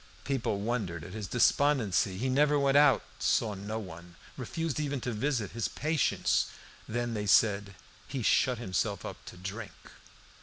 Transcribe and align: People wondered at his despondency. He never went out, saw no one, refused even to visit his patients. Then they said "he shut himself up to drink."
People 0.23 0.59
wondered 0.61 1.03
at 1.03 1.13
his 1.13 1.27
despondency. 1.27 2.17
He 2.17 2.27
never 2.27 2.57
went 2.57 2.75
out, 2.75 3.03
saw 3.19 3.53
no 3.53 3.77
one, 3.77 4.15
refused 4.35 4.79
even 4.79 4.99
to 5.01 5.11
visit 5.11 5.51
his 5.51 5.67
patients. 5.67 6.47
Then 6.89 7.13
they 7.13 7.27
said 7.27 7.75
"he 8.07 8.23
shut 8.23 8.57
himself 8.57 9.05
up 9.05 9.23
to 9.25 9.37
drink." 9.37 9.75